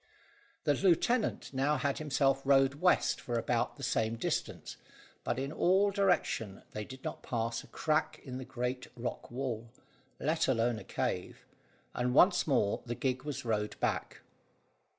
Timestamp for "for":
3.21-3.37